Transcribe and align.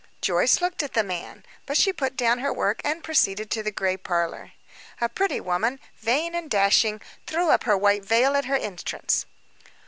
Joyce 0.19 0.61
looked 0.61 0.81
at 0.81 0.93
the 0.93 1.03
man; 1.03 1.45
but 1.67 1.77
she 1.77 1.93
put 1.93 2.15
down 2.15 2.39
her 2.39 2.51
work 2.51 2.81
and 2.83 3.03
proceeded 3.03 3.51
to 3.51 3.61
the 3.61 3.69
gray 3.69 3.97
parlor. 3.97 4.53
A 4.99 5.07
pretty 5.07 5.39
woman, 5.39 5.79
vain 5.99 6.33
and 6.33 6.49
dashing, 6.49 7.01
threw 7.27 7.51
up 7.51 7.65
her 7.65 7.77
white 7.77 8.03
veil 8.03 8.35
at 8.35 8.45
her 8.45 8.55
entrance. 8.57 9.27